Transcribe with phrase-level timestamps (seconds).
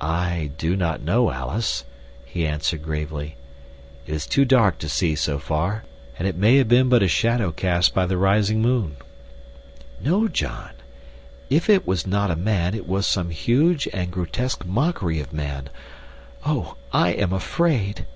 [0.00, 1.84] "I do not know, Alice,"
[2.24, 3.34] he answered gravely,
[4.06, 5.82] "it is too dark to see so far,
[6.16, 8.98] and it may have been but a shadow cast by the rising moon."
[10.00, 10.70] "No, John,
[11.50, 15.70] if it was not a man it was some huge and grotesque mockery of man.
[16.46, 18.06] Oh, I am afraid."